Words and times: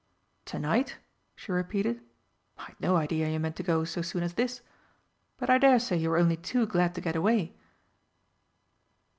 "To 0.45 0.57
night," 0.57 0.97
she 1.35 1.51
repeated, 1.51 2.01
"I'd 2.57 2.73
no 2.79 2.95
idea 2.97 3.29
you 3.29 3.39
meant 3.39 3.55
to 3.57 3.61
go 3.61 3.83
so 3.83 4.01
soon 4.01 4.23
as 4.23 4.33
this. 4.33 4.61
But 5.37 5.51
I 5.51 5.59
dare 5.59 5.77
say 5.77 5.95
you 5.95 6.11
are 6.13 6.17
only 6.17 6.37
too 6.37 6.65
glad 6.65 6.95
to 6.95 7.01
get 7.01 7.15
away." 7.15 7.53